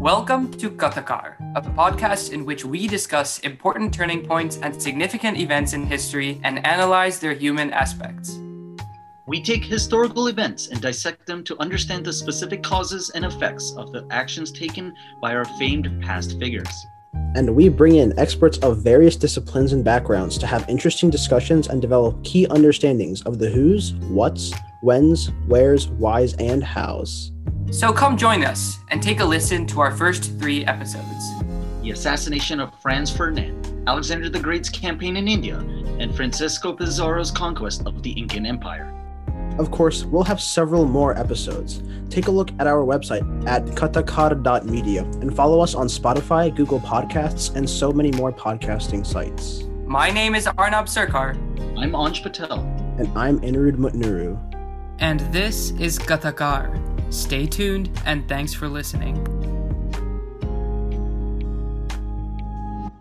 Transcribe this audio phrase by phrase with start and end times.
[0.00, 5.74] Welcome to Kathakar, a podcast in which we discuss important turning points and significant events
[5.74, 8.40] in history and analyze their human aspects.
[9.26, 13.92] We take historical events and dissect them to understand the specific causes and effects of
[13.92, 16.86] the actions taken by our famed past figures.
[17.36, 21.82] And we bring in experts of various disciplines and backgrounds to have interesting discussions and
[21.82, 27.32] develop key understandings of the who's, what's, when's, where's, why's, and how's.
[27.70, 31.24] So come join us and take a listen to our first three episodes
[31.82, 35.56] the assassination of Franz Ferdinand, Alexander the Great's campaign in India,
[35.98, 38.94] and Francisco Pizarro's conquest of the Incan Empire.
[39.58, 41.82] Of course, we'll have several more episodes.
[42.10, 47.54] Take a look at our website at kathakar.media and follow us on Spotify, Google Podcasts,
[47.56, 49.62] and so many more podcasting sites.
[49.86, 51.34] My name is Arnab Sarkar.
[51.78, 52.60] I'm Anj Patel.
[52.98, 54.49] And I'm Inrud Mutnuru.
[55.00, 56.78] And this is Kathakar.
[57.12, 59.39] Stay tuned and thanks for listening.